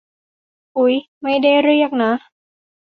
[0.77, 2.11] อุ๊ย ไม่ได้เรียกนะ